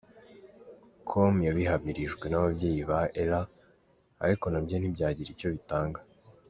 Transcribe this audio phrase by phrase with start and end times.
[1.09, 3.41] com yabihamirijwe n’ababyeyi ba Ella
[4.23, 5.99] ariko nabyo ntibyagira icyo bitanga.